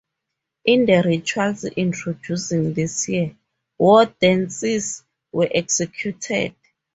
[0.65, 3.35] In the rituals introducing this year,
[3.77, 6.55] war dances were executed.